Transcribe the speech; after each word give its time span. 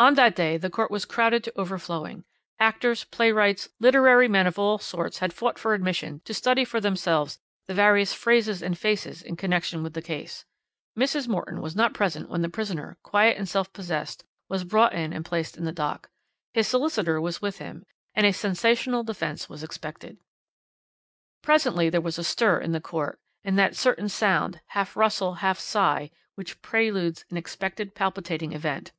"On 0.00 0.14
that 0.14 0.34
day 0.34 0.56
the 0.56 0.70
court 0.70 0.90
was 0.90 1.04
crowded 1.04 1.44
to 1.44 1.60
overflowing; 1.60 2.24
actors, 2.58 3.04
playwrights, 3.04 3.68
literary 3.78 4.28
men 4.28 4.46
of 4.46 4.58
all 4.58 4.78
sorts 4.78 5.18
had 5.18 5.30
fought 5.34 5.58
for 5.58 5.74
admission 5.74 6.22
to 6.24 6.32
study 6.32 6.64
for 6.64 6.80
themselves 6.80 7.38
the 7.66 7.74
various 7.74 8.14
phases 8.14 8.62
and 8.62 8.78
faces 8.78 9.20
in 9.20 9.36
connection 9.36 9.82
with 9.82 9.92
the 9.92 10.00
case. 10.00 10.46
Mrs. 10.98 11.28
Morton 11.28 11.60
was 11.60 11.76
not 11.76 11.92
present 11.92 12.30
when 12.30 12.40
the 12.40 12.48
prisoner, 12.48 12.96
quiet 13.02 13.36
and 13.36 13.46
self 13.46 13.74
possessed, 13.74 14.24
was 14.48 14.64
brought 14.64 14.94
in 14.94 15.12
and 15.12 15.22
placed 15.22 15.58
in 15.58 15.66
the 15.66 15.70
dock. 15.72 16.08
His 16.54 16.66
solicitor 16.66 17.20
was 17.20 17.42
with 17.42 17.58
him, 17.58 17.84
and 18.14 18.24
a 18.24 18.32
sensational 18.32 19.04
defence 19.04 19.50
was 19.50 19.62
expected. 19.62 20.16
"Presently 21.42 21.90
there 21.90 22.00
was 22.00 22.18
a 22.18 22.24
stir 22.24 22.58
in 22.60 22.72
the 22.72 22.80
court, 22.80 23.20
and 23.44 23.58
that 23.58 23.76
certain 23.76 24.08
sound, 24.08 24.62
half 24.68 24.96
rustle, 24.96 25.34
half 25.44 25.58
sigh, 25.58 26.10
which 26.36 26.62
preludes 26.62 27.26
an 27.28 27.36
expected 27.36 27.94
palpitating 27.94 28.54
event. 28.54 28.92
Mr. 28.92 28.94